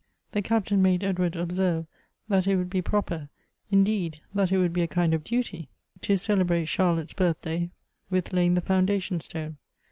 [0.31, 1.85] The Captain made Edw.ard observe
[2.27, 3.29] that it would be proper,
[3.69, 5.69] indeed that it would be a kind of duty,
[6.01, 7.69] to celebrate Charlotte's birthday
[8.09, 9.57] with laying the foundation stone.